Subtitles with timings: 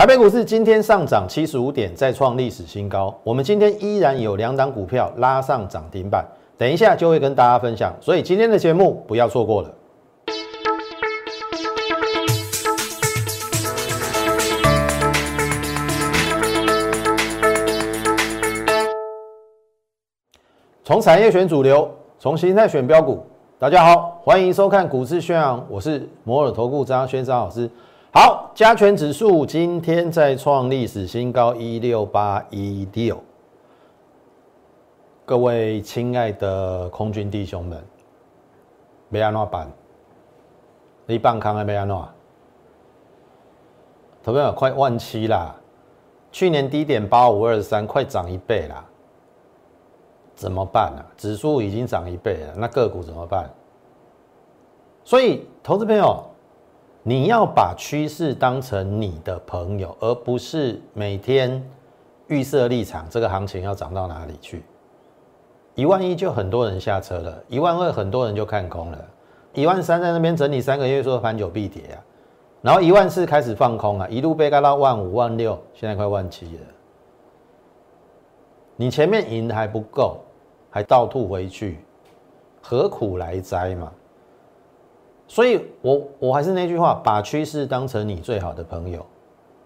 [0.00, 3.14] 台北股市今天上涨七十五点，再创历史新高。
[3.22, 6.24] 我们今天依然有两档股票拉上涨停板，
[6.56, 9.70] 等一下就会跟大家分享，所以今天的节目不要错过了。
[20.82, 21.86] 从产业选主流，
[22.18, 23.22] 从形态选标股。
[23.58, 27.68] 大家好，欢迎收看股市宣扬，我是摩尔投顾张轩张老师。
[28.12, 33.22] 好，加权指数今天再创历史新高一六八一六。
[35.24, 37.80] 各位亲爱的空军弟兄们，
[39.08, 39.70] 没安诺办？
[41.06, 42.08] 你棒康还没安诺？
[44.24, 45.54] 投票快万七啦！
[46.32, 48.84] 去年低点八五二三，快涨一倍啦！
[50.34, 51.04] 怎么办呢？
[51.16, 53.48] 指数已经涨一倍了，那个股怎么办？
[55.04, 56.24] 所以，投资朋友。
[57.02, 61.62] 你要把趋势当成你的朋友，而不是每天
[62.28, 63.06] 预设立场。
[63.08, 64.62] 这个行情要涨到哪里去？
[65.74, 69.02] 一万一就很多人下车了，一万二很多人就看空了，
[69.54, 72.04] 一万三在那边整理三个月，说盘久必跌啊。
[72.60, 76.62] 然后一万四开始放空啊，一路被盖到万五、万六，现在快万七了。
[78.76, 80.18] 你前面赢还不够，
[80.68, 81.78] 还倒吐回去，
[82.60, 83.90] 何苦来哉嘛？
[85.30, 89.06] 所以，我我还是那句话，把趋势当成你最好的朋友。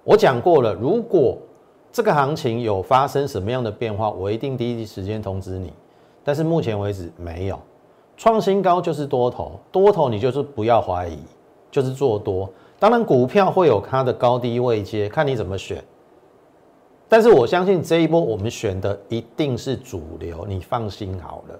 [0.04, 1.38] 我讲过了，如果
[1.90, 5.72] 这个行情有发生什么样的变化，我一定第一时间通知你。
[6.22, 7.58] 但是目前为止没有，
[8.14, 11.18] 创新高就是多头，多头你就是不要怀疑，
[11.70, 12.46] 就是做多。
[12.78, 15.82] 当然，股票会有它的高低位阶，看你怎么选。
[17.08, 21.58] 但是我相信这一波我们选的一定是主流，你放心好了。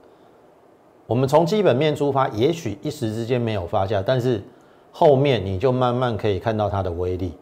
[1.06, 4.42] 我们从基本面出发，也许一时之间没有发酵，但是
[4.90, 7.32] 后面你就慢慢可以看到它的威力，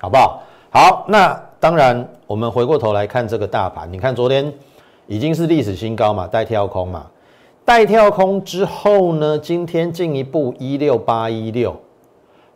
[0.00, 0.42] 好不好？
[0.70, 4.52] 好，那当然，我们回过头来看这个大盘，你看昨天
[5.06, 7.06] 已经是历史新高嘛，带跳空嘛，
[7.64, 11.76] 带跳空之后呢，今天进一步一六八一六，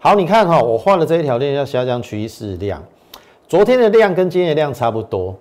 [0.00, 2.82] 好，你看哈，我画了这一条链叫下降趋势量，
[3.46, 5.36] 昨天的量跟今天的量差不多，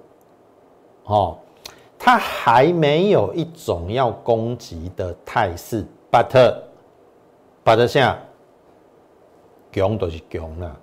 [1.06, 1.38] 哦。
[2.06, 8.16] 它还没有一种要攻击的态势，but，but 下，
[9.72, 10.80] 强都是强了，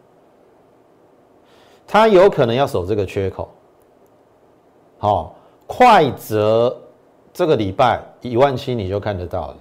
[1.86, 3.48] 它有可能要守这个缺口，
[4.98, 5.36] 好，
[5.68, 6.76] 快则
[7.32, 9.56] 这个礼拜一万七你就看得到了，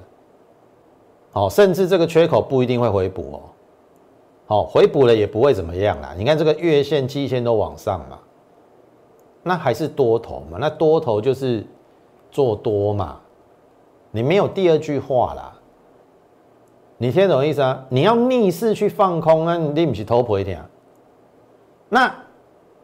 [1.32, 3.42] 好，甚至这个缺口不一定会回补哦，
[4.48, 8.18] 好，回补了也不会怎么样啦，你看这个月线、季线都往上嘛。
[9.44, 10.58] 那还是多头嘛？
[10.60, 11.66] 那多头就是
[12.30, 13.20] 做多嘛？
[14.12, 15.54] 你没有第二句话啦。
[16.98, 17.84] 你听懂意思啊？
[17.90, 20.64] 你要逆势去放空啊，你不是偷赔一点。
[21.90, 22.14] 那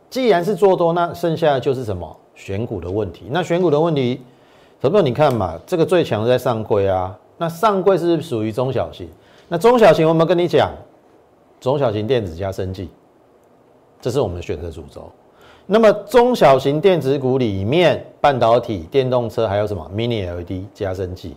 [0.09, 3.27] 既然是做多，那剩下的就是什么选股的问题。
[3.29, 4.21] 那选股的问题，
[4.81, 5.01] 什么？
[5.01, 7.15] 你看嘛，这个最强在上柜啊。
[7.37, 9.07] 那上柜是属于中小型。
[9.47, 10.71] 那中小型，我们跟你讲，
[11.59, 12.89] 中小型电子加生技，
[14.01, 15.11] 这是我们的选择主轴。
[15.69, 21.35] 那么中小型电子股里面，半导体、电动车还有什么 Mini LED 加深器？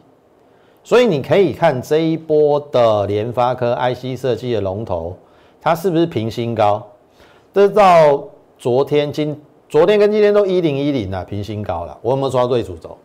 [0.85, 5.17] 所以你可以看这一波的联发科 IC 设计的龙头，
[5.61, 6.87] 它是不是平新高？
[7.53, 8.23] 这到
[8.57, 11.99] 昨天今昨天跟今天都一零一零了，平新高了。
[12.01, 12.97] 我有没有抓对主轴？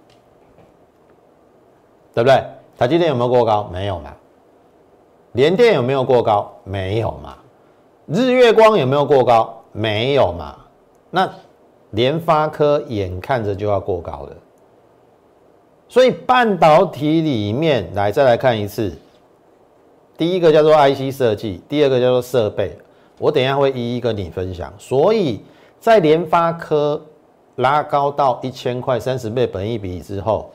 [2.13, 2.43] 对不对？
[2.77, 3.67] 台积电有没有过高？
[3.73, 4.13] 没有嘛。
[5.31, 6.53] 联电有没有过高？
[6.63, 7.35] 没有嘛。
[8.05, 9.61] 日月光有没有过高？
[9.71, 10.55] 没有嘛。
[11.15, 11.33] 那
[11.91, 14.35] 联发科眼看着就要过高了，
[15.87, 18.91] 所以半导体里面来再来看一次，
[20.17, 22.77] 第一个叫做 IC 设计，第二个叫做设备，
[23.17, 24.73] 我等一下会一一跟你分享。
[24.77, 25.41] 所以
[25.79, 27.01] 在联发科
[27.55, 30.51] 拉高到一千块三十倍本益比之后，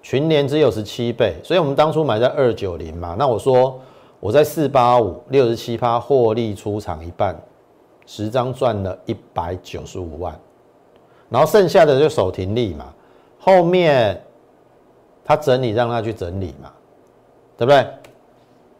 [0.00, 3.80] 群联只有十七倍，所以我们当初买在二九零嘛，那我说
[4.20, 7.36] 我在四八五六十七趴获利出场一半。
[8.06, 10.38] 十张赚了一百九十五万，
[11.28, 12.92] 然后剩下的就守停利嘛，
[13.38, 14.22] 后面
[15.24, 16.70] 他整理让他去整理嘛，
[17.56, 17.86] 对不对？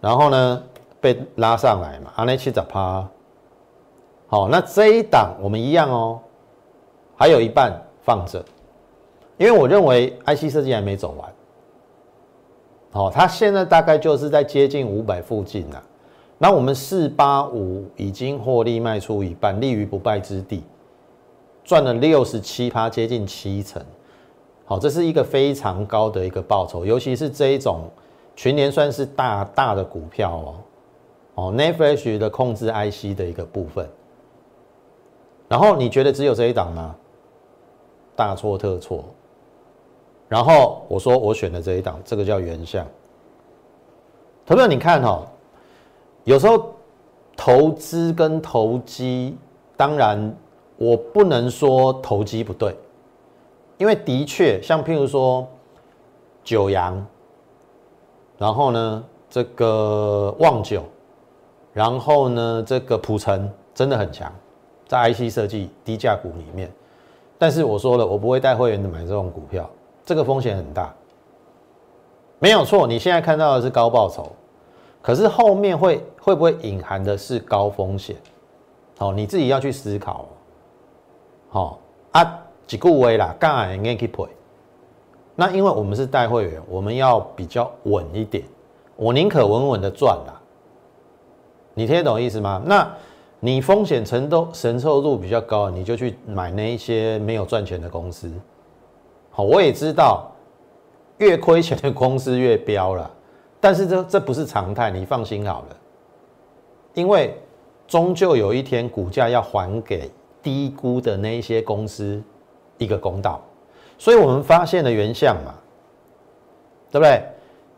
[0.01, 0.63] 然后呢
[1.01, 3.09] 被拉上来嘛，阿内七十趴，
[4.27, 6.21] 好，那这一档我们一样哦，
[7.17, 7.73] 还有一半
[8.03, 8.45] 放着，
[9.39, 11.33] 因为我认为 IC 设计还没走完，
[12.93, 15.83] 好，它现在大概就是在接近五百附近了。
[16.39, 20.63] 那我们四八五已经获利卖出一半，立于不败之地，
[21.65, 23.83] 赚了六十七趴，接近七成。
[24.65, 27.83] 好，这是一个非常高的一个报酬，尤其是这一种
[28.35, 30.55] 群年算是大大的股票哦。
[31.35, 33.89] 哦 n e t f l i x 的控制 IC 的一个部分。
[35.49, 36.95] 然后你觉得只有这一档吗？
[38.17, 39.05] 大错特错。
[40.29, 42.87] 然后我说我选的这一档，这个叫原相。
[44.47, 45.27] 投票你看哈，
[46.25, 46.75] 有时候
[47.37, 49.37] 投资跟投机，
[49.77, 50.35] 当然
[50.77, 52.75] 我不能说投机不对，
[53.79, 55.47] 因为的确像譬如说
[56.43, 57.07] 九阳，
[58.39, 60.83] 然后呢这个旺九，
[61.73, 64.33] 然后呢这个普成真的很强，
[64.87, 66.73] 在 IC 设计低价股里面，
[67.37, 69.69] 但是我说了，我不会带会员的买这种股票。
[70.07, 70.95] 这个风险很大，
[72.39, 72.87] 没有错。
[72.87, 74.31] 你现在看到的是高报酬，
[75.05, 78.17] 可是后面会会不会隐含的是高风险？
[79.01, 80.25] 哦，你自己要去思考。
[81.51, 81.79] 好
[82.13, 84.25] 啊，几顾微啦，杠杆应该可以赔。
[85.35, 88.43] 那因为我们是带会员，我们要比较稳一点。
[88.97, 90.41] 我宁可稳稳的赚啦。
[91.75, 92.63] 你听得懂意思吗？
[92.65, 92.91] 那
[93.41, 98.33] 你风险承受承受度比较高，你就去买那一些没有赚钱的公司。
[99.31, 100.33] 好，我也知道，
[101.19, 103.11] 越亏钱的公司越飙了，
[103.65, 105.77] 但是这这不是常态，你放心好了，
[106.93, 107.35] 因为
[107.89, 110.11] 终究有一天股价要还给
[110.43, 112.23] 低估的那一些公司
[112.77, 113.41] 一个公道，
[113.97, 115.55] 所以我们发现了原相嘛，
[116.91, 117.23] 对不对？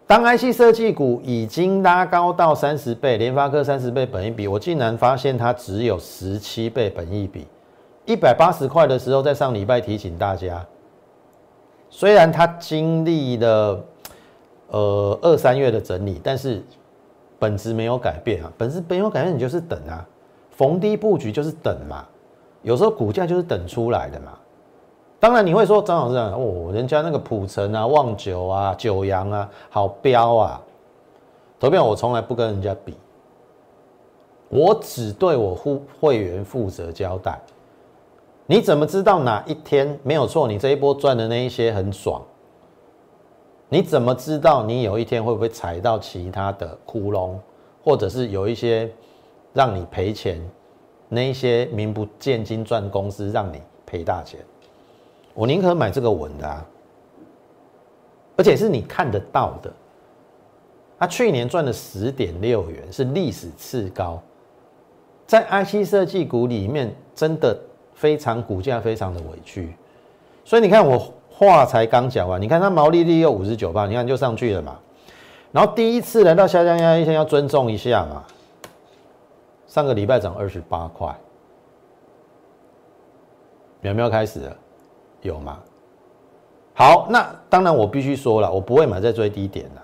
[0.09, 7.47] 当 IC 设计股已经拉高到三十倍，联发科三十倍本一比，我竟然发现它只有十七倍本一比，
[8.07, 10.67] 一百八十块的时候，在上礼拜提醒大家。
[11.89, 13.81] 虽然它经历了
[14.69, 16.63] 呃二三月的整理，但是
[17.39, 20.07] 本质没有改变啊，本质没有改变，你就是等啊，
[20.51, 22.05] 逢低布局就是等嘛，
[22.63, 24.33] 有时候股价就是等出来的嘛。
[25.19, 30.63] 当然你会说张老师啊哦，人家那个普城啊、旺九啊、九阳啊，好标啊，
[31.59, 32.95] 投票我从来不跟人家比，
[34.49, 37.41] 我只对我会会员负责交代。
[38.47, 40.47] 你怎么知道哪一天没有错？
[40.47, 42.23] 你这一波赚的那一些很爽。
[43.69, 47.37] 你怎么知道你有一天会不会踩到其他的窟窿，
[47.83, 48.91] 或者是有一些
[49.53, 50.41] 让你赔钱，
[51.09, 54.41] 那一些名不见经传公司让你赔大钱？
[55.35, 56.67] 我宁可买这个稳的啊，
[58.37, 59.73] 而且是你看得到的。
[60.99, 64.23] 他去年赚了十点六元，是历史次高，
[65.27, 67.59] 在 IC 设计股里面真的。
[67.97, 69.75] 非常股价非常的委屈，
[70.45, 74.79] 所以你看我话才刚讲完，你看它毛利率又五十九八，你看就上去了嘛。
[75.53, 78.25] 然后第一次来到下降压力线，要尊重一下嘛。
[79.67, 81.15] 上个礼拜涨二十八块，
[83.81, 84.57] 苗苗开始了？
[85.21, 85.59] 有吗？
[86.73, 89.83] 好，那当然我必须说了，我不会买在最低点的，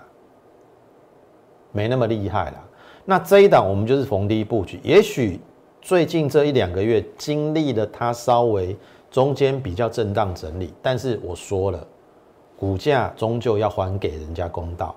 [1.71, 2.63] 没那么厉害了。
[3.05, 5.39] 那这一档我们就是逢低布局，也许。
[5.85, 8.73] 最近这一两个月经历了它稍微
[9.13, 11.85] 中间比较震荡整理，但是我说了，
[12.57, 14.95] 股价终究要还给人家公道。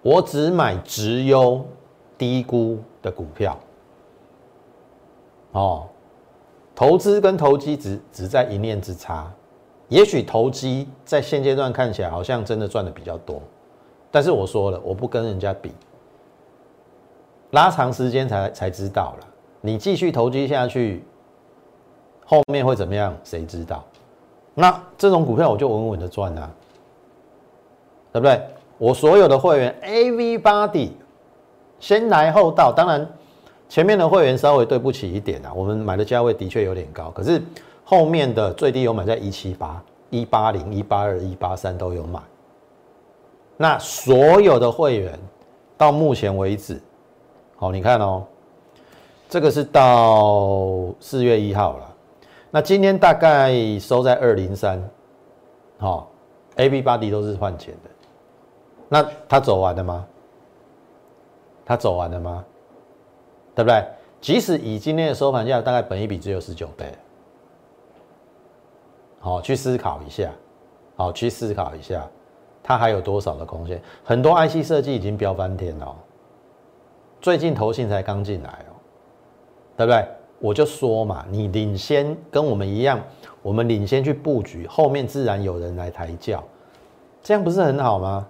[0.00, 1.66] 我只买直优
[2.16, 3.58] 低估的股票。
[5.50, 5.88] 哦，
[6.72, 9.28] 投资跟投机只只在一念之差。
[9.88, 13.42] 也许投机在现阶段看起来好像真的赚的比较多，
[14.12, 15.72] 但是我说了，我不跟人家比。
[17.50, 19.26] 拉长时间才才知道了，
[19.60, 21.02] 你继续投机下去，
[22.26, 23.16] 后面会怎么样？
[23.24, 23.82] 谁知道？
[24.52, 26.50] 那这种股票我就稳稳的赚啊，
[28.12, 28.40] 对不对？
[28.78, 30.90] 我所有的会员 A V Body
[31.78, 33.06] 先来后到，当然
[33.68, 37.40] 前面的会员稍微对不起一点啊，我们买的价位的确有点高，可是
[37.84, 42.20] 后面的最低有买在一七八、一八零、一八二、一八三都有买。
[43.56, 45.18] 那所有的会员
[45.78, 46.80] 到目前为止。
[47.56, 48.24] 好，你看哦，
[49.28, 51.95] 这个是到四月一号了。
[52.50, 54.82] 那今天大概收在二零三，
[55.78, 56.10] 好
[56.56, 57.90] ，A、B、八 D 都是换钱的。
[58.88, 60.06] 那它走完了吗？
[61.64, 62.44] 它走完了吗？
[63.54, 63.84] 对不对？
[64.20, 66.92] 即使以今天的收盘价，大概本一比只有十九倍。
[69.18, 70.30] 好，去思考一下，
[70.96, 72.08] 好，去思考一下，
[72.62, 73.82] 它还有多少的空间？
[74.04, 75.96] 很多 IC 设计已经飙翻天了。
[77.20, 78.72] 最近投信才刚进来哦，
[79.76, 80.08] 对不对？
[80.38, 83.00] 我就说嘛，你领先跟我们一样，
[83.42, 86.42] 我们领先去布局，后面自然有人来抬轿，
[87.22, 88.26] 这样不是很好吗？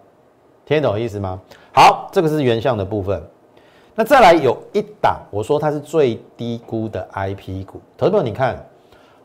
[0.64, 1.40] 听懂意思吗？
[1.72, 3.22] 好，这个是原相的部分。
[3.94, 7.80] 那再来有一档，我说它是最低估的 IP 股。
[7.96, 8.64] 投资你看，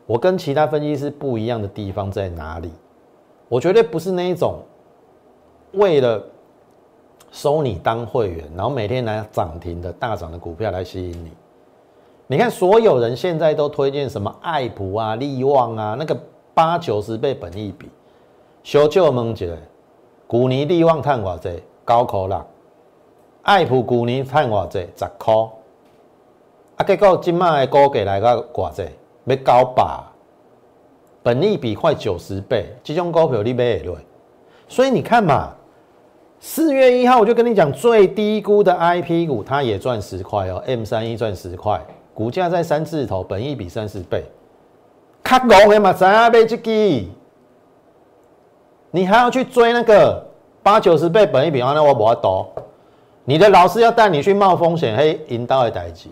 [0.06, 2.70] 我跟其他分析师不一样的地方在哪里？
[3.48, 4.60] 我绝对不是那一种
[5.72, 6.22] 为了。
[7.34, 11.32] 收你当会员，然后每天拿涨停的大涨的股票来吸引你。
[12.32, 16.18] 你看所有人现在都推荐什么爱普啊、利旺啊，那个
[16.54, 17.86] 八九十倍本益比，
[18.62, 19.46] 小舅问一下，
[20.26, 21.62] 古尼利旺探偌济？
[21.86, 22.46] 九块啦。
[23.42, 24.78] 爱普古尼探偌济？
[24.96, 25.34] 十块。
[26.76, 28.82] 啊，结果今麦的股价来个偌济？
[29.26, 29.84] 要九百，
[31.22, 33.98] 本益比快九十倍，这种股票你买会落？
[34.68, 35.50] 所以你看嘛。
[36.40, 41.78] 四月一号我就跟你讲，最低估的 I P 股，它也赚十块哦，M 三一赚十块，
[42.14, 44.24] 股价在三字头，本一比三十倍，
[45.22, 47.08] 卡戆的嘛，怎样买这个？
[48.90, 50.22] 你还要去追那个
[50.62, 52.46] 八九十倍本一比，那我不多。
[53.24, 56.08] 你的老师要带你去冒风险，嘿，引导的代志，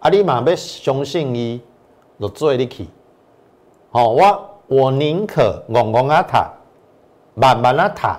[0.00, 1.60] 啊，你嘛要相信伊，
[2.18, 2.88] 就做你去。
[3.90, 6.50] 好，我我宁可戆戆啊谈，
[7.34, 8.18] 慢慢啊谈。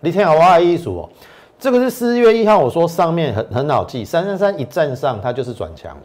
[0.00, 1.08] 你听好我的意思哦，
[1.64, 6.02] 这个是四月一号我说上面很很好记，三三三一站上它就是转强了，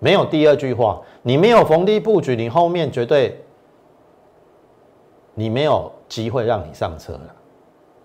[0.00, 3.40] 没有第二句话，你没有逢低布局，你后面绝对
[5.32, 7.20] 你没有机会让你上车了。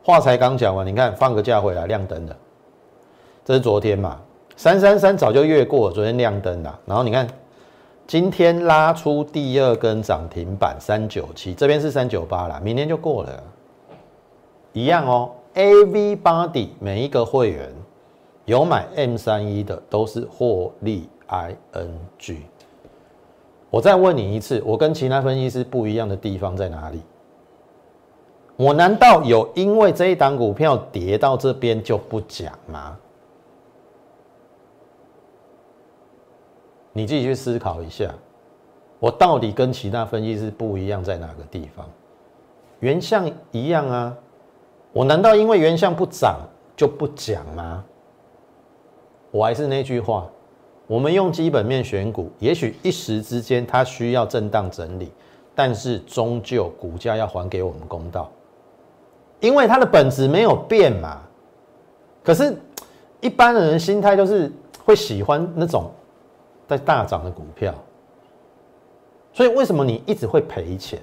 [0.04, 2.38] 话才刚讲完，你看放个假回来亮灯了，
[3.44, 4.22] 这是昨天嘛，
[4.56, 7.27] 三三三早就越过，昨天亮灯了，然后你看
[8.06, 13.44] 今天拉出第二根涨停板三九七，这边是三九八了，明天就过了。
[14.72, 17.74] 一样哦 A V Body 每一个会员
[18.44, 22.42] 有买 M 三一的都是获利 I N G。
[23.70, 27.02] 我再问你一次，我跟其他分析师不一样的地方在哪里？
[28.58, 32.98] 我难道有因为这一档股票跌到这边就不讲吗？
[36.92, 38.14] 你自己去思考一下，
[39.00, 41.90] 我到底跟其他分析师不一样在哪个地方？
[42.82, 44.18] 原像一样啊。
[44.96, 46.40] 我难道因为原相不涨
[46.74, 47.84] 就不讲吗？
[49.30, 50.25] 我还是那句话，
[50.88, 55.12] 我们用基本面选股，也许一时之间它需要震荡整理，
[55.54, 58.32] 但是终究股价要还给我们公道，
[59.42, 61.22] 因为它的本质没有变嘛。
[62.24, 62.58] 可是，
[63.20, 64.50] 一般的人心态就是
[64.86, 65.92] 会喜欢那种
[66.70, 67.75] 在大涨的股票，
[69.34, 70.98] 所以为什么你一直会赔钱？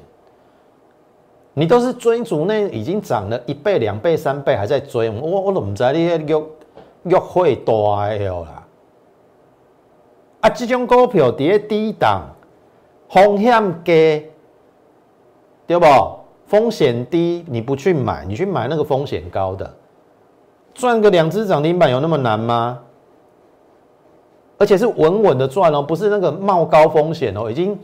[1.55, 6.19] 你都是追逐那已经涨了一倍、两倍、三倍，还在追我，我都唔知你约
[7.03, 8.67] 约会多哎哟啦！
[10.41, 12.23] 啊，这种股票跌低档，
[13.11, 14.27] 风险低，
[15.67, 15.87] 对不？
[16.47, 19.75] 风险低，你不去买，你去买那个风险高的，
[20.73, 22.79] 赚个两只涨停板有那么难吗？
[24.57, 27.79] 而且是稳稳的赚哦，不是那个冒高风险哦，已经。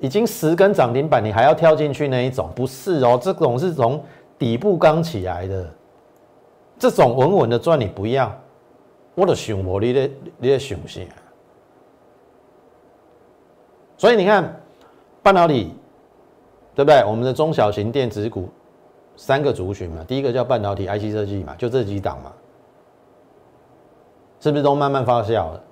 [0.00, 2.50] 已经十根涨停板，你还要跳进去那一种？
[2.56, 4.02] 不是哦，这种是从
[4.38, 5.70] 底部刚起来的，
[6.78, 8.34] 这种稳稳的赚你不要。
[9.14, 11.00] 我的想我你的你的想啥？
[13.98, 14.58] 所以你看
[15.22, 15.74] 半导体，
[16.74, 17.04] 对不对？
[17.04, 18.48] 我们的中小型电子股
[19.16, 22.32] 三个族群嘛，第一个叫半导体 IC 设计嘛，就这几档嘛，
[24.40, 25.62] 是不是都慢慢发酵了？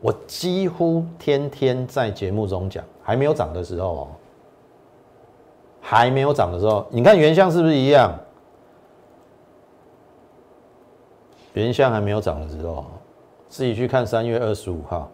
[0.00, 2.84] 我几乎天天在节目中讲。
[3.02, 4.08] 还没有涨的时候哦，
[5.80, 8.12] 还没有涨的时候，你看原相是不是一样？
[11.54, 12.84] 原相还没有涨的时候，
[13.48, 15.10] 自己去看三月二十五号，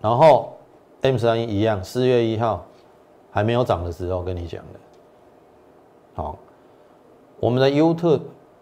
[0.00, 0.54] 然后
[1.00, 2.64] M 三一一样，四月一号
[3.30, 4.80] 还没有涨的时候跟你讲的。
[6.14, 6.36] 好，
[7.40, 8.20] 我们的 YouTube，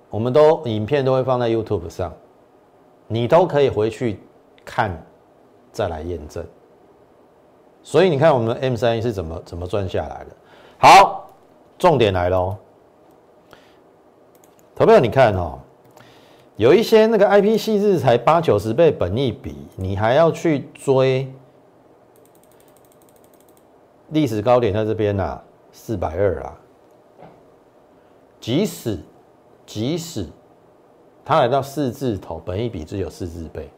[0.08, 2.12] 我们都影片都会放在 YouTube 上，
[3.08, 4.20] 你都可以回去
[4.64, 5.04] 看。
[5.80, 6.44] 再来验证，
[7.82, 10.36] 所以你看我们的 M 三一是怎么怎么赚下来的？
[10.76, 11.30] 好，
[11.78, 12.54] 重点来喽，
[14.74, 15.58] 投票你看哦，
[16.56, 21.32] 有一些那个 I P 系日才八九十倍本一比，你还要去追
[24.08, 25.40] 历史高点在这边呐，
[25.72, 26.58] 四百二啊，
[28.38, 28.98] 即使
[29.64, 30.28] 即使
[31.24, 33.70] 它来到四字头，本一比只有四字倍。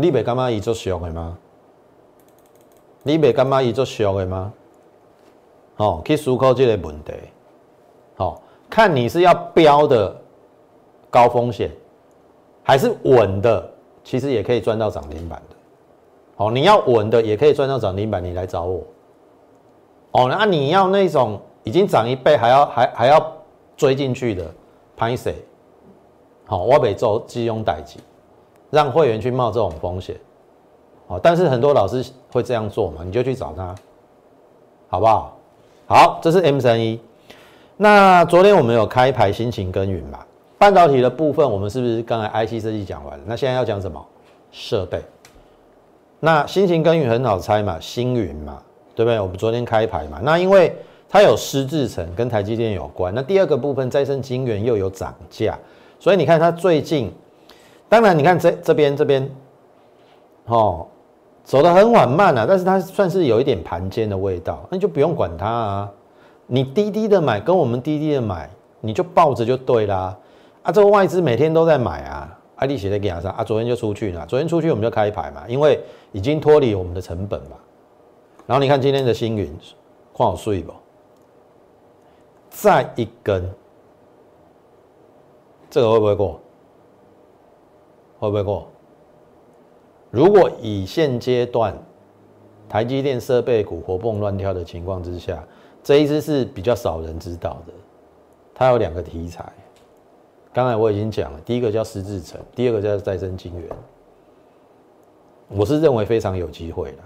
[0.00, 1.36] 你袂感觉伊做俗的吗？
[3.02, 4.52] 你袂感觉伊做俗的吗？
[5.78, 7.12] 哦，去思考这个问题。
[8.14, 8.40] 好，
[8.70, 10.16] 看你是要标的
[11.10, 11.72] 高风险，
[12.62, 13.68] 还是稳的，
[14.04, 15.56] 其实也可以赚到涨停板的。
[16.36, 18.84] 哦，你要稳的也可以赚到涨停板，你来找我。
[20.12, 23.32] 哦，那你要那种已经涨一倍还要还还要
[23.76, 24.48] 追进去的，
[24.96, 25.34] 拍谁？
[26.46, 27.98] 好，我袂做金融代志。
[28.70, 30.16] 让会员去冒这种风险，
[31.06, 33.02] 好，但是很多老师会这样做嘛？
[33.04, 33.74] 你就去找他，
[34.88, 35.36] 好不好？
[35.86, 37.00] 好，这是 M 三一。
[37.76, 40.18] 那昨天我们有开牌心情耕耘嘛？
[40.58, 43.24] 半导体的部分，我们是不是刚才 IC 设计讲完了？
[43.26, 44.04] 那现在要讲什么？
[44.50, 45.00] 设备。
[46.20, 48.60] 那新型耕耘很好猜嘛，星云嘛，
[48.94, 49.20] 对不对？
[49.20, 50.18] 我们昨天开牌嘛。
[50.22, 50.74] 那因为
[51.08, 53.14] 它有湿制成，跟台积电有关。
[53.14, 55.56] 那第二个部分，再生晶圆又有涨价，
[56.00, 57.12] 所以你看它最近，
[57.88, 59.30] 当然你看这这边这边，
[60.46, 60.86] 哦，
[61.42, 65.92] 走得很缓慢啊，但是它算是有一点盘间的味道，那就不用管它啊。
[66.46, 70.16] 你低低的买，跟我们低低的买，你就抱着就对啦。
[70.62, 72.34] 啊，这个外资每天都在买啊。
[72.56, 75.80] 阿力写的给他上啊，昨天就出去了，昨天出去我们就开牌嘛，因为
[76.10, 77.56] 已经脱离我们的成本嘛。
[78.46, 79.46] 然后你看今天的星云，
[80.16, 80.72] 看好睡不？
[82.50, 83.48] 再一根，
[85.70, 86.40] 这个会不会过？
[88.18, 88.66] 会不会过？
[90.10, 91.76] 如果以现阶段
[92.68, 95.42] 台积电设备股活蹦乱跳的情况之下，
[95.82, 97.72] 这一支是比较少人知道的，
[98.54, 99.52] 它有两个题材。
[100.52, 103.68] 刚才我已经讲了，第一个叫施志成，第二个叫再生晶圆。
[105.48, 106.98] 我是认为非常有机会的，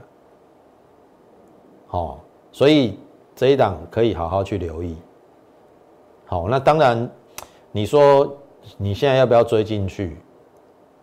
[1.88, 2.98] 好，所以
[3.36, 4.96] 这一档可以好好去留意。
[6.24, 7.10] 好，那当然，
[7.70, 8.36] 你说
[8.76, 10.16] 你现在要不要追进去？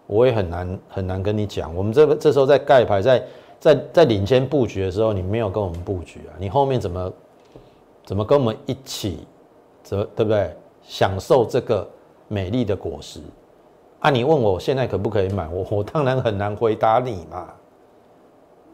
[0.10, 1.74] 我也很难很难跟你讲。
[1.74, 3.24] 我们这个这时候在盖牌，在
[3.60, 6.36] 在在领先布局的时候，你没有跟我们布局啊？
[6.38, 7.13] 你后面怎么
[8.04, 9.25] 怎么跟我们一起，
[9.84, 10.54] 怎对不对？
[10.84, 11.88] 享受这个。
[12.32, 13.20] 美丽的果实，
[14.01, 14.12] 啊！
[14.12, 15.50] 你问我现在可不可以买？
[15.50, 17.48] 我我当然很难回答你嘛，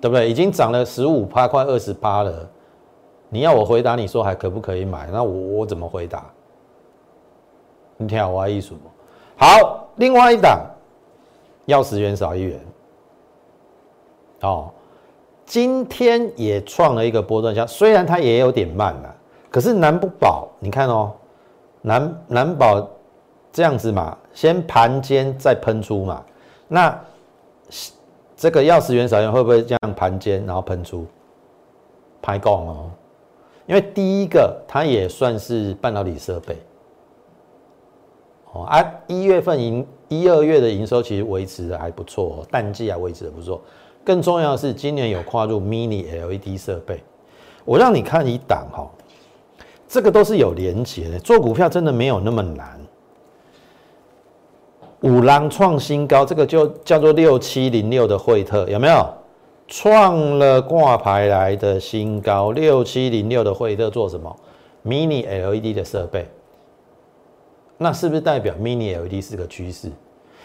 [0.01, 0.30] 对不对？
[0.30, 2.50] 已经涨了十五趴，快二十趴了，
[3.30, 5.08] 你要我回答你说还可不可以买？
[5.10, 6.30] 那我我怎么回答？
[7.96, 8.75] 你听我艺术
[9.38, 10.60] 好，另外一档
[11.65, 12.60] 要十元少一元，
[14.41, 14.72] 哦，
[15.45, 19.15] 今天也创了一个波段箱，虽然它也有点慢了，
[19.50, 21.13] 可是难不保，你看哦，
[21.81, 22.88] 难难保。
[23.51, 26.22] 这样子嘛，先盘间再喷出嘛，
[26.67, 27.01] 那
[28.36, 31.08] 这个钥匙元少元会不会这样盘间然后喷出？
[32.21, 32.91] 排供哦，
[33.65, 36.58] 因为第一个它也算是半导体设备，
[38.51, 43.62] 哦啊，一月份营一二月的营收其实维持的还不错，淡季啊维持的不错，
[44.04, 47.04] 更重要的是今年有跨入 mini LED 设备，
[47.63, 48.89] 我让你看一档哈，
[49.88, 52.80] 这个都是有连结的，做股票真的没有那么难。
[55.02, 59.08] 五郎创新高，这个就叫做六七零六的惠特有没有
[59.68, 62.52] 创了挂牌来的新高？
[62.52, 64.36] 六七零六的惠特做什么
[64.84, 66.28] ？mini LED 的设备，
[67.77, 69.91] 那是不是代表 mini LED 是个趋势？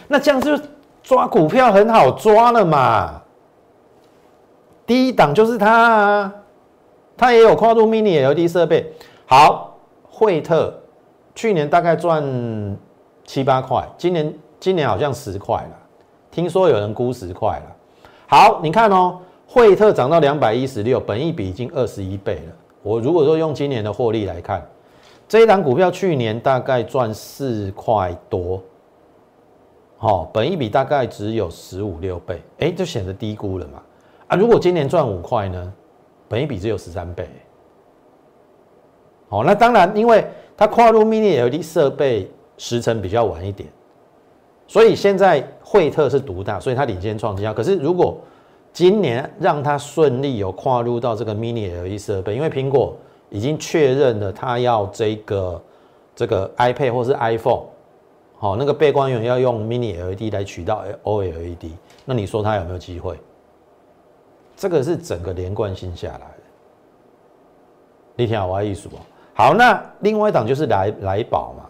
[0.09, 0.59] 那这样就
[1.03, 3.23] 抓股票很好抓了嘛？
[4.87, 6.35] 第一档就是它啊，
[7.17, 8.93] 它也有跨入 mini LED 设备。
[9.27, 9.77] 好，
[10.09, 10.75] 惠特
[11.35, 12.77] 去年大概赚
[13.25, 14.35] 七八块，今年。
[14.61, 15.77] 今年好像十块了，
[16.31, 17.77] 听说有人估十块了。
[18.27, 22.53] 好，你看哦，惠特涨到两百一十六，本一比已经二十一倍了。
[22.83, 24.63] 我如果说用今年的获利来看，
[25.31, 28.61] 这一档股票去年大概赚四块多，
[29.97, 33.81] 好，本一比大概只有十五六倍，哎，就显得低估了嘛。
[34.27, 35.73] 啊，如果今年赚五块呢，
[36.27, 37.29] 本一比只有十三倍。
[39.29, 43.69] 好，那当然，因为它跨入 Mini LED 设备时程比较晚一点。
[44.67, 47.55] 所以现在惠特是独大，所以它领先创新高。
[47.55, 48.19] 可是如果
[48.73, 52.97] 今年让它顺利有跨入到这个 mini LED 设备，因为苹果
[53.31, 55.63] 已经确认了他要这个
[56.15, 57.65] 这个 iPad 或是 iPhone，
[58.37, 61.71] 好，那个背光源要用 mini LED 来取代 OLED，
[62.05, 63.19] 那你说他有没有机会？
[64.57, 66.43] 这个是整个连贯性下来的。
[68.17, 68.97] 你听我意思不？
[69.33, 71.65] 好，那另外一档就是来来宝嘛。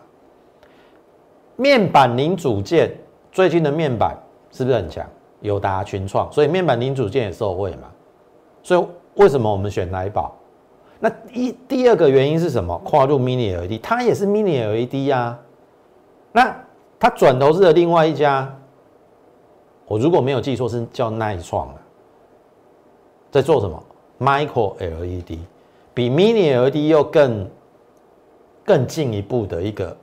[1.56, 2.90] 面板零组件
[3.30, 4.16] 最近的面板
[4.50, 5.06] 是不是很强？
[5.42, 7.88] 友达、群创，所以面板零组件也受惠嘛。
[8.62, 10.34] 所以为什么我们选来宝？
[11.00, 12.78] 那一第二个原因是什么？
[12.84, 15.36] 跨入 Mini LED，它也是 Mini LED 呀。
[16.30, 16.54] 那
[16.98, 18.54] 它转投资的另外一家，
[19.86, 21.74] 我如果没有记错是叫耐创啊，
[23.32, 23.82] 在做什么
[24.20, 25.38] ？Micro LED，
[25.92, 27.48] 比 Mini LED 又更
[28.64, 29.96] 更进一步的一个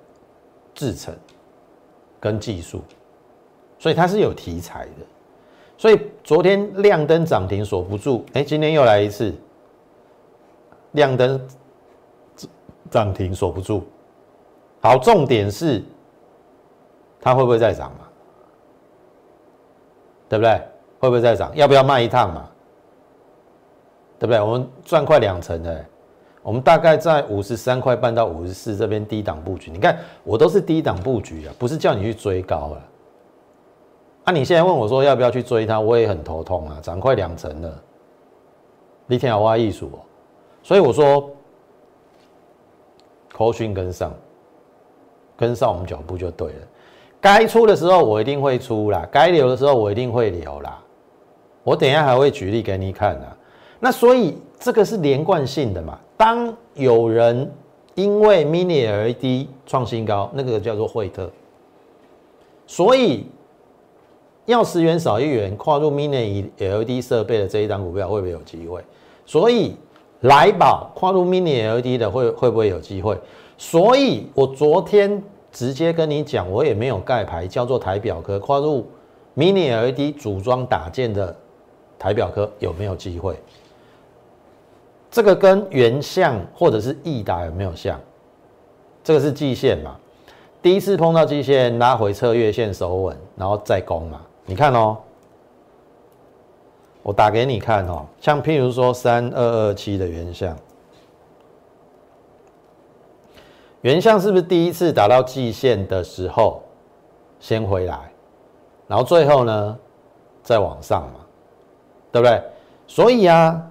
[0.73, 1.15] 制程。
[2.19, 2.81] 跟技术，
[3.77, 5.05] 所以它是有题材的，
[5.77, 9.31] 所以昨天亮灯涨停锁不住，哎，今天又来一次
[10.91, 11.39] 亮灯
[12.89, 13.85] 涨停锁不住，
[14.81, 15.83] 好，重点是
[17.19, 18.07] 它会不会再涨嘛？
[20.29, 20.61] 对不对？
[20.99, 21.55] 会不会再涨？
[21.55, 22.49] 要不要卖一趟嘛？
[24.19, 24.41] 对不对？
[24.41, 25.85] 我们赚快两成的，
[26.41, 29.69] 我们大概在五十三块半到五十四这边低档布局。
[29.69, 32.83] 你看我都是低档布局啊，不是叫你去追高了。
[34.23, 37.83] 啊，你现在问我说要不要去追它，我也很头痛啊，涨快两成了。
[39.05, 39.99] 你听好挖艺术哦，
[40.67, 41.31] 所以我说，
[43.31, 44.11] 口讯跟上，
[45.37, 46.59] 跟上我们脚步就对了。
[47.21, 50.77] 该出的时候我一定会出啦，该留的时候我一定会留啦。
[51.63, 53.37] 我等下还会举例给你看啊。
[53.79, 55.97] 那所以这个是连贯性的嘛？
[56.17, 57.49] 当有人
[57.95, 61.31] 因为 Mini LED 创新高，那个叫做惠特，
[62.65, 63.25] 所以
[64.43, 68.83] 要十元少一元跨入 Mini LED 设备的这一张股票会不会有机会？
[69.25, 69.77] 所以
[70.21, 73.17] 来宝跨入 Mini LED 的会会不会有机会？
[73.57, 78.87] 所以我昨天直接跟你讲，我也没有盖牌，叫做台表科跨入
[79.35, 81.35] Mini LED 组装打件的
[81.99, 83.35] 台表科有没有机会？
[85.11, 87.99] 这个跟原相或者是易达有没有像？
[89.03, 89.95] 这个是季线嘛？
[90.61, 94.21] 第一次碰到季线拉回测月线守稳，然后再攻嘛？
[94.45, 94.97] 你看哦。
[97.07, 100.53] 我打给你看哦，像譬如说三二二七的原相，
[103.79, 106.61] 原相是不是第一次打到季线的时候
[107.39, 108.11] 先回来，
[108.89, 109.79] 然后最后呢
[110.43, 111.21] 再往上嘛，
[112.11, 112.43] 对不对？
[112.87, 113.65] 所以啊，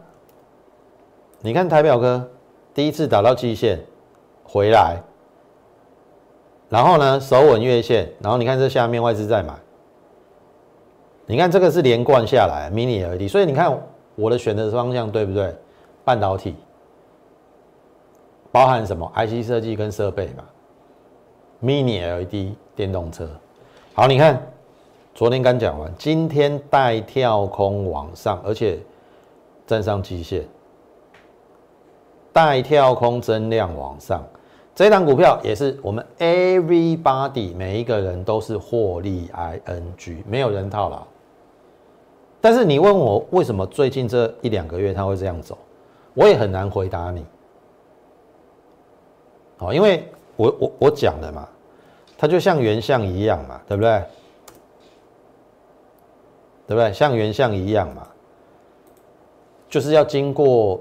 [1.43, 2.27] 你看台表哥
[2.73, 3.79] 第一次打到季线
[4.45, 4.97] 回来，
[6.71, 9.53] 然后呢手稳月线，然后你看这下面外资在买。
[11.29, 13.77] 你看这个是连贯下来，mini LED，所以你看
[14.15, 15.55] 我的选择方向对不对？
[16.05, 16.55] 半导体
[18.53, 20.45] 包含什么？IC 设计跟设备嘛
[21.61, 23.29] ，mini LED 电动车。
[23.93, 24.41] 好，你看
[25.17, 28.79] 昨天刚讲完，今天带跳空往上，而且
[29.67, 30.47] 站上极限，
[32.33, 34.25] 带跳空增量往上，
[34.77, 39.29] 这档股票也是我们 everybody 每一个人都是获利
[39.67, 41.05] ing，没有人套牢。
[42.47, 45.59] 但是你问我为什么最近这一两个月它会这样走，
[46.15, 47.27] 我也很难回答你。
[49.57, 51.49] 好，因为我我我讲的嘛，
[52.17, 54.01] 它就像原相一样嘛，对不对？
[56.69, 56.93] 对不对？
[56.93, 58.07] 像原相一样嘛，
[59.69, 60.81] 就是要经过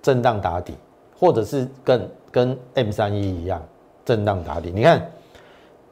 [0.00, 0.76] 震荡打底，
[1.18, 3.60] 或者是跟跟 M 三一一样
[4.04, 4.70] 震荡打底。
[4.72, 5.10] 你看。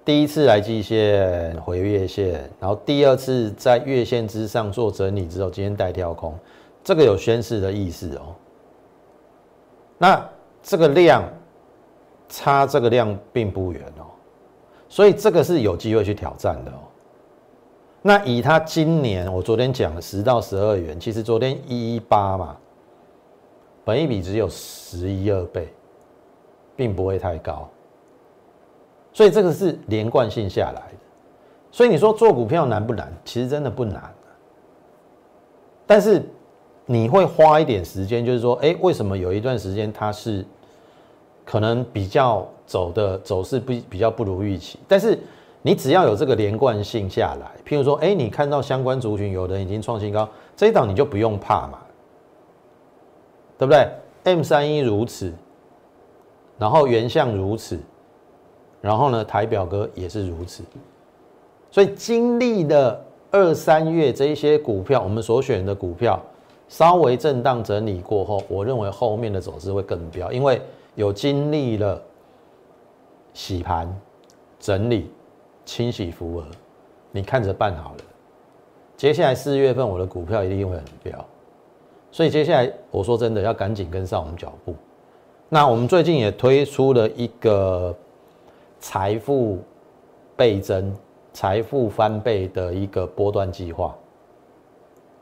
[0.04, 6.36] 第一次来季线回月线，然后第二次在月线之上做整理之后，今天带跳空，
[6.82, 8.34] 这个有宣示的意思哦。
[9.98, 10.28] 那
[10.60, 11.22] 这个量
[12.28, 14.10] 差这个量并不远哦，
[14.88, 16.82] 所以这个是有机会去挑战的哦。
[18.02, 22.56] 那以它今年我昨天讲的十到十二元，其实昨天一一八嘛，
[23.84, 25.72] 本一比只有十一二倍，
[26.74, 27.70] 并不会太高。
[29.12, 30.98] 所以这个是连贯性下来的，
[31.70, 33.12] 所以你说做股票难不难？
[33.24, 34.10] 其实真的不难，
[35.86, 36.22] 但是
[36.86, 40.42] 你会花一点时间，就是说，哎，为什么有一段时间它是
[41.44, 44.78] 可能比较走的走势不比较不如预期？
[44.88, 45.18] 但是
[45.60, 51.78] 你只要有这个连贯性下来，譬如说，哎，你看到相关族群有人已经创新高，这一档你就不用怕嘛，
[53.58, 53.86] 对不对
[54.24, 55.32] ？M 三一如此，
[56.58, 57.78] 然后原相如此。
[58.82, 60.64] 然后呢，台表哥也是如此，
[61.70, 66.20] 所以经历了二三月这一些股票，我们所选的股票
[66.66, 70.60] 稍微震荡整理过后，我认为后面的走势会更标，因为
[70.96, 72.02] 有经历了
[73.32, 73.88] 洗盘、
[74.58, 75.12] 整理、
[75.64, 76.46] 清洗浮额，
[77.12, 77.98] 你看着办好了。
[78.96, 81.24] 接下来四月份我的股票一定会很标，
[82.10, 84.74] 所以接下来我说真的要赶紧跟上我们脚步。
[85.48, 87.96] 那我们最近也推出了一个。
[88.82, 89.60] 财富
[90.36, 90.92] 倍增、
[91.32, 93.96] 财富翻倍的一个波段计划，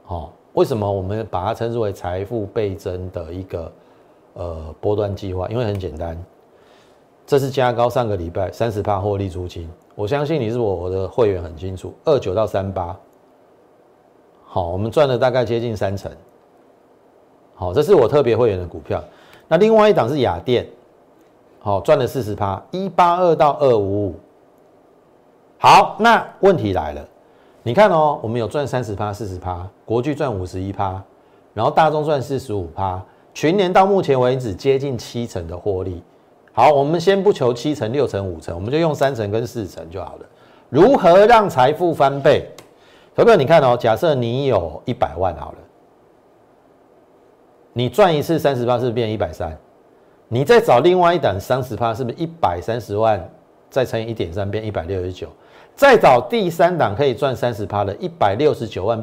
[0.03, 3.71] 好，为什么我们把它称之为财富倍增的一个
[4.33, 5.47] 呃波段计划？
[5.51, 6.17] 因为很简单，
[7.27, 12.99] 这是加高上个礼拜三十帕获利出金，我相信你是我我的会员很清楚，二九到三八，
[14.47, 16.11] 好，我们赚了大概接近三成，
[17.55, 19.05] 好，这是我特别会员的股票。
[19.47, 20.67] 那另外一档是雅电。
[21.63, 24.15] 好，赚了四十趴，一八二到二五五。
[25.59, 27.07] 好，那问题来了，
[27.63, 31.03] 你看哦，我们有赚三十趴、四十趴，国巨赚五十一趴，
[31.53, 32.99] 然后大众赚四十五趴，
[33.35, 36.03] 全年到目前为止接近七成的获利。
[36.55, 40.27] 好，我们先不求七成、六成、五成，我们就用三成跟四成就好了。
[40.71, 42.49] 如何让财富翻倍？
[43.15, 45.59] 投票，你看哦，假设你有一百万好了，
[47.75, 49.55] 你赚一次三十八，是不是变一百三？
[50.33, 53.21] 你再找另外一档三十趴，是不是一百三十万？
[53.69, 55.29] 再乘以一点三，变一百六十九。
[55.75, 59.03] 再找第三档可以赚三十趴的，一百六十九万，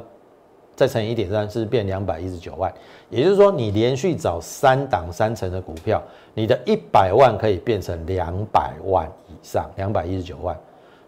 [0.74, 2.74] 再乘以一点三，是变两百一十九万。
[3.10, 6.02] 也就是说，你连续找三档三成的股票，
[6.34, 10.58] 你的一百万可以变成两百万以上，两百一十九万。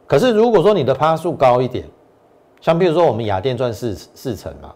[0.06, 1.86] 可是如果说你的趴数高一点，
[2.60, 4.74] 像比如说我们雅电赚四四成嘛，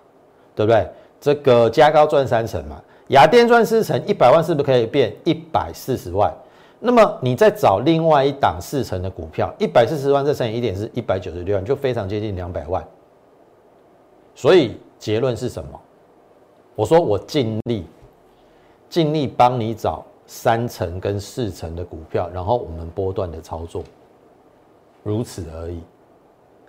[0.56, 0.88] 对不对？
[1.20, 2.82] 这个加高赚三成嘛。
[3.08, 6.34] 雅电赚四成，一百万是不是可以变一百四十万？
[6.80, 12.86] 那么你再找另外一档四成的股票，一百四十万再乘以一点是一百九十六万，就非常接近两百万。
[14.36, 15.80] 所以结论是什么？
[16.76, 17.86] 我说我尽力，
[18.90, 23.84] 尽力帮你找三成跟四成的股票，然后我们波段的操作，
[25.04, 25.80] 如此而已，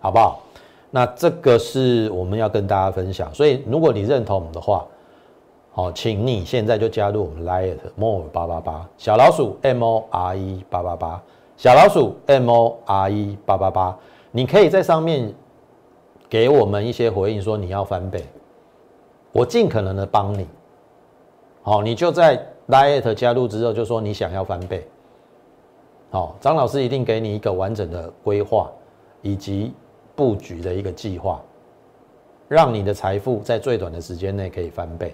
[0.01, 0.43] 好不好？
[0.91, 3.33] 那这个是我们要跟大家分享。
[3.35, 4.87] 所以如果你认同我们的话，
[5.77, 11.21] 好，请你现在就加入我们 Liet More 八八八小老鼠 M O R E 八八八
[11.57, 13.99] 小老鼠 M O R E 八八八，
[14.31, 15.35] 你可以在上面
[16.29, 18.25] 给我们一些回应，说你要翻倍，
[19.33, 20.47] 我尽可能的帮你。
[21.63, 24.87] 好，你就在 Liet 加入之后，就说你想要翻倍。
[26.11, 28.71] 好，张老师一定给你一个完整的规划
[29.23, 29.73] 以及
[30.15, 31.43] 布局的一个计划，
[32.47, 35.13] 让你的财富在最短的时间内可以翻倍。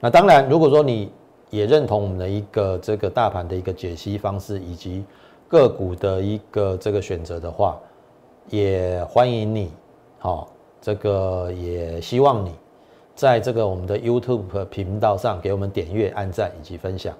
[0.00, 1.12] 那当然，如果说你
[1.50, 5.04] 也认同我们的一个这个大盘的一个解析方式，以及
[5.46, 7.78] 个股的一个这个选择的话，
[8.48, 9.70] 也欢迎你，
[10.18, 10.48] 好，
[10.80, 12.52] 这个也希望你
[13.14, 17.14] 在这个我们的 YouTube 频道上给我们点阅、按赞以及分享，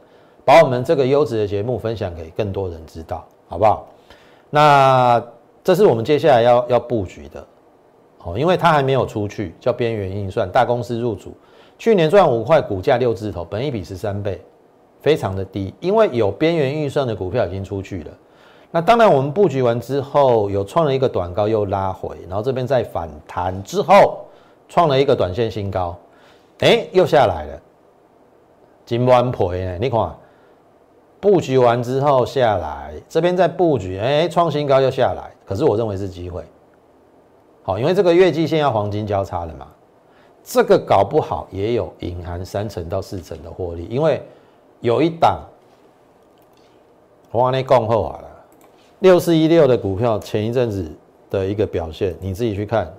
[0.45, 3.87] 把我们这个优质的节目分享给更多人知道，好不好？
[4.49, 5.23] 那
[5.63, 7.47] 这是我们接下来要要布局的，
[8.23, 11.33] 哦，因为它还没有出去，叫边缘运算，大公司入主。
[11.79, 14.39] 去年赚五块，股价六字头，本一比十三倍，
[15.01, 15.73] 非常的低。
[15.81, 18.11] 因为有边缘预算的股票已经出去了。
[18.71, 24.27] 那当然，我们布局完之后，有创了一个短高，又拉回，然后这边再反弹之后，
[24.69, 25.97] 创了一个短线新高，
[26.59, 27.61] 哎，又下来了。
[28.85, 29.79] 金弯赔呢？
[29.81, 30.15] 你看，
[31.19, 35.31] 布局完之后下来，这边再布局，哎，创新高又下来。
[35.47, 36.45] 可是我认为是机会。
[37.63, 39.67] 好，因为这个月季线要黄金交叉了嘛。
[40.43, 44.23] 这个搞不好也有隐含三成到四成的获利，因为
[44.81, 45.41] 有一档，
[47.31, 48.29] 我跟你讲后好了，
[49.01, 50.91] 六四一六的股票前一阵子
[51.29, 52.91] 的一个表现，你自己去看，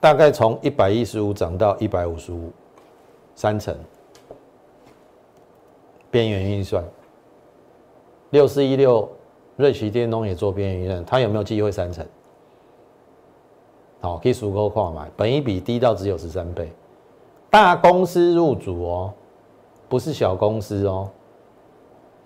[0.00, 2.50] 大概从一百一十五涨到一百五十五，
[3.34, 3.76] 三成，
[6.10, 6.82] 边缘运算，
[8.30, 9.06] 六四一六
[9.56, 12.04] 瑞奇电动也做边缘运算，它有没有机会三成？
[14.00, 16.72] 好，可以数够矿买，本一比低到只有十三倍，
[17.50, 19.12] 大公司入主哦，
[19.88, 21.08] 不是小公司哦，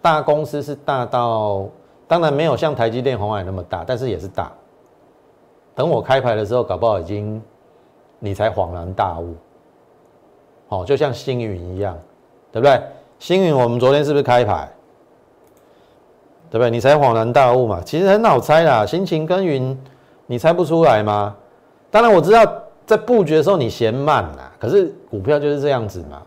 [0.02, 1.64] 大公司是大到，
[2.06, 4.52] 当然没有像台积电、红海那么大，但是也是大。
[5.74, 7.42] 等我开牌的时候，搞不好已经
[8.18, 9.34] 你才恍然大悟，
[10.68, 11.98] 好，就像星云一样，
[12.50, 12.82] 对不对？
[13.18, 14.68] 星云我们昨天是不是开牌？
[16.50, 16.70] 对不对？
[16.70, 19.78] 你才恍然大悟嘛，其实很好猜啦，心情耕耘，
[20.26, 21.34] 你猜不出来吗？
[21.92, 22.42] 当然我知道
[22.86, 26.22] 在布局的时候你嫌慢啦，可是股票就是这样子嘛。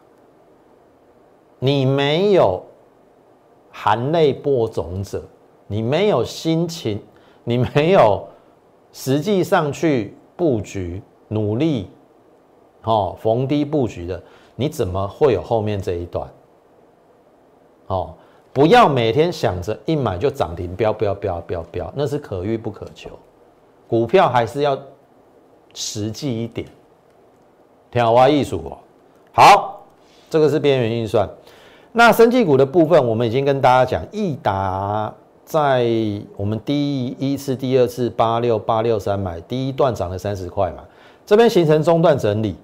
[1.57, 2.63] 你没有
[3.71, 5.23] 含泪播种者，
[5.65, 7.01] 你没有心情，
[7.43, 8.27] 你没有
[8.93, 11.89] 实际上去布局努力，
[12.83, 14.21] 哦逢低布局的，
[14.55, 16.29] 你怎么会有后面这一段？
[17.87, 18.13] 哦，
[18.53, 23.09] 不要每天想着一买就涨停飙飙飙飙飙，那是可遇不可求。
[23.87, 24.77] 股票还是要。
[25.75, 26.67] 实际一点，
[27.91, 28.77] 挑挖艺术哦。
[29.31, 29.85] 好，
[30.29, 31.29] 这个是边缘运算。
[31.91, 35.13] 那生技股的部分，我们已经跟大家讲，益达
[35.45, 35.85] 在
[36.35, 40.83] 我们第一次、第二次八六八六三买，第一段涨了三十块嘛，
[41.25, 42.55] 这边形成中段整理。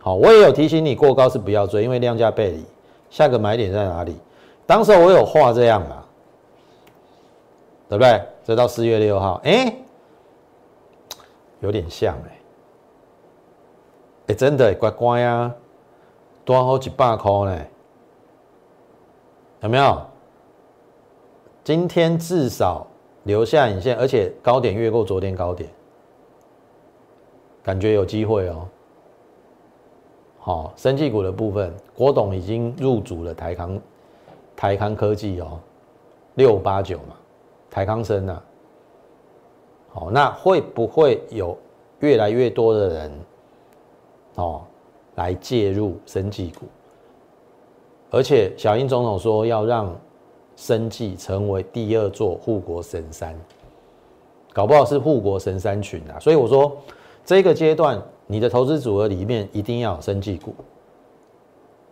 [0.00, 2.64] 好，我也有提醒你过高是不要追，因为量价背离。
[3.10, 4.16] 下个买点在哪里？
[4.66, 6.04] 当时我有画这样嘛，
[7.88, 8.22] 对不对？
[8.44, 9.74] 这到四月六号，哎，
[11.60, 12.39] 有点像哎。
[14.34, 15.54] 真的乖乖啊，
[16.44, 17.66] 多好几百块呢，
[19.60, 20.02] 有没有？
[21.62, 22.86] 今天至少
[23.24, 25.70] 留下影线，而且高点越过昨天高点，
[27.62, 28.66] 感觉有机会哦。
[30.38, 33.78] 好，生技股的部分，郭董已经入主了台康，
[34.56, 35.60] 台康科技哦，
[36.34, 37.14] 六八九嘛，
[37.70, 38.42] 台康生啊。
[39.90, 41.56] 好，那会不会有
[41.98, 43.12] 越来越多的人？
[44.40, 44.62] 哦，
[45.16, 46.66] 来介入生技股，
[48.10, 49.94] 而且小英总统说要让
[50.56, 53.38] 生计成为第二座护国神山，
[54.52, 56.18] 搞不好是护国神山群啊。
[56.18, 56.76] 所以我说，
[57.24, 60.54] 这个阶段你的投资组合里面一定要有生技股。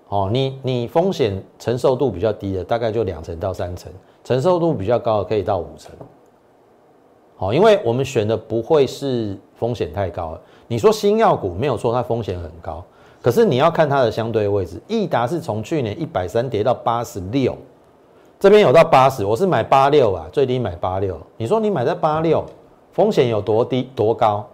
[0.09, 3.93] 哦，你你风险承受度比较低的，大概就两成到三成；
[4.25, 5.93] 承受度比较高的，可以到五成。
[7.41, 10.37] 好，因为我们选的不会是风险太高。
[10.67, 12.85] 你说新药股没有错，它风险很高，
[13.23, 14.83] 可是你要看它的相对位置。
[14.89, 17.57] 益达是从去年一百三跌到八十六，
[18.41, 21.17] 这边有到八十，我是买八六啊，最低买八六。
[21.37, 22.45] 你说你买在八六，
[22.91, 24.45] 风险有多低多高？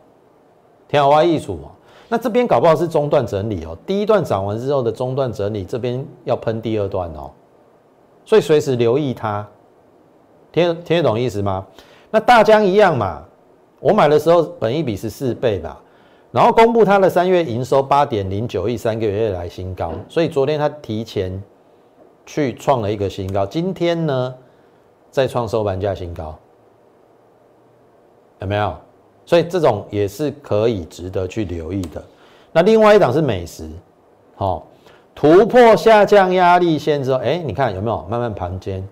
[0.86, 1.70] 天好外艺术嘛。
[2.10, 7.30] 那这边搞不好是中段整理哦，第一段涨完之后的中段整理，这边要喷第二段哦，
[8.26, 9.48] 所以随时留意它，
[10.52, 11.66] 听听得懂意思吗？
[12.14, 13.24] 那大疆一样嘛，
[13.80, 15.82] 我买的时候本一比是四倍吧，
[16.30, 21.42] 然后公布它的三月营收八点零九亿，三个月来新高，所以昨天它提前
[22.24, 24.32] 去创了一个新高，今天呢
[25.10, 26.38] 再创收盘价新高，
[28.38, 28.76] 有没有？
[29.26, 32.00] 所以这种也是可以值得去留意的。
[32.52, 33.68] 那另外一档是美食，
[34.36, 34.64] 好
[35.16, 38.88] 突破下降压力线之后，哎，你看有没有慢慢盘间？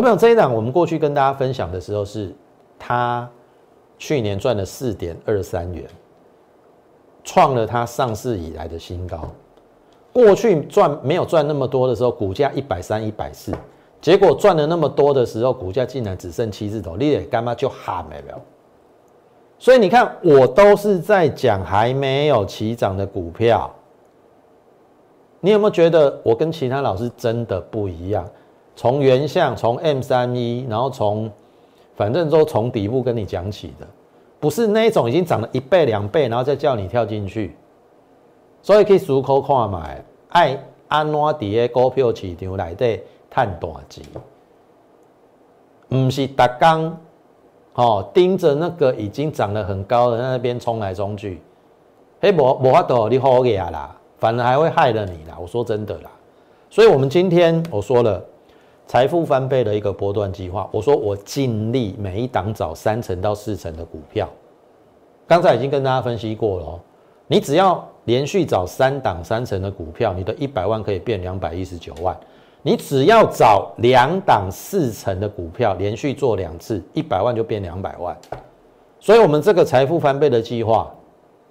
[0.00, 2.34] 朋友这一档我们过去跟大家分享的时候，是
[2.78, 3.28] 它
[3.98, 5.86] 去年赚了四点二三元，
[7.22, 9.30] 创了它上市以来的新高。
[10.10, 13.52] 过去赚没有赚那么多的时候，股价一百三、一百四，
[14.00, 18.40] 结果赚了那么多的时候，股价竟然只剩七字头，你得干嘛就喊没了？
[19.58, 23.70] 所以你看，我都是在讲还没有起涨的股票。
[25.40, 28.26] 你有没有觉得我跟其他老师真的不一样？
[28.74, 31.30] 从原相，从 M 三一，然后从
[31.94, 33.86] 反正都从底部跟你讲起的，
[34.40, 37.56] 不是那种已经涨了一倍两倍，然后再叫你跳进去。
[38.62, 40.58] 所以可以熟口看买，爱
[40.88, 44.04] 安怎伫个股票市场内底赚大钱，
[45.88, 46.96] 唔是达刚。
[47.74, 51.40] 哦，盯着那个已经涨得很高的那边冲来冲去，
[52.20, 55.38] 嘿，无无法度你好个啦，反而还会害了你啦。
[55.40, 56.10] 我说真的啦，
[56.68, 58.22] 所以我们今天我说了
[58.92, 64.28] 财富翻倍的一个波段计划，我说我尽力每一档找三成到四成的股票，
[65.26, 66.78] 刚才已经跟大家分析过了，
[67.26, 72.14] 你只要连续找三档三成的股票，你的一百万可以变两百一十九万。
[72.60, 78.14] 你只要找两档四成的股票，连续做两次，一百万就变两百万。
[79.00, 80.92] 所以，我们这个财富翻倍的计划，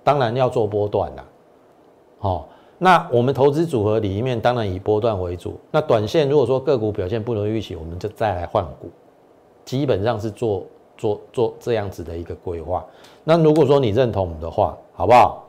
[0.04, 1.26] 当然要做波段啦。
[2.20, 2.48] 好，
[2.84, 5.56] 那我们投资组合里面当然以波段为主。
[5.70, 8.90] 那短线如果说个股表现不如预期，我们就再来换股，
[9.64, 10.64] 基本上是做
[10.98, 12.84] 做做这样子的一个规划。
[13.24, 15.44] 那如果说你认同我们的话，好不好？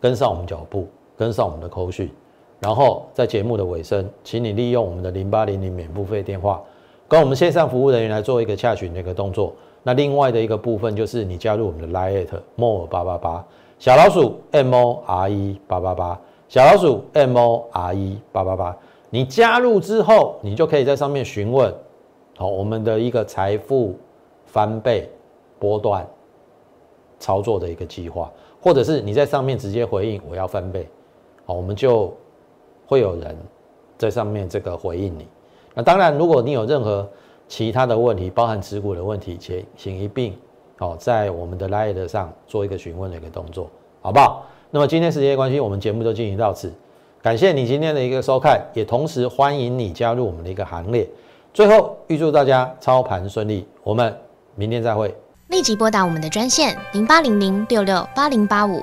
[0.00, 2.10] 跟上我们脚步，跟上我们的口讯。
[2.58, 6.60] 然后在节目的尾声，请你利用我们的零八零零免付费电话，
[7.06, 9.52] 跟我们线上服务人员来做一个洽询的一个动作。
[9.84, 13.46] 那另外的一个部分就是你加入我们的 Lite more 八八八
[13.78, 16.20] 小老鼠 M O R E 八八八
[16.54, 18.76] 小老鼠 M O R E 八八八。
[19.10, 21.74] 你加入之后，你就可以在上面询问
[22.36, 23.98] 好我们的一个财富
[24.46, 25.10] 翻倍
[25.58, 26.06] 波段
[27.18, 30.88] 操作的一个计划，或者是你在上面直接回应我要翻倍，
[31.44, 32.14] 好，我们就。
[32.86, 33.34] 会有人
[33.96, 35.26] 在上面这个回应你。
[35.72, 37.08] 那当然，如果你有任何
[37.48, 40.36] 其他的问题，包含持股的问题，且请一并
[40.80, 43.70] 哦，在我们的 l i t 上做一个询问的一个动作，
[44.02, 44.44] 好不好？
[44.74, 46.68] 那么今天时间关系，我们节目就进行到此。
[47.22, 51.08] 感谢你今天的一个收看，也同时欢迎你加入我们的一个行列。
[51.52, 54.12] 最后，预祝大家操盘顺利，我们
[54.56, 55.14] 明天再会。
[55.46, 58.82] 立即拨打我们的专线零八零零六六八零八五。